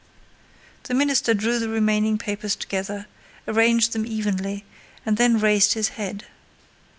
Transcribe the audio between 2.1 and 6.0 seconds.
papers together, arranged them evenly, and then raised his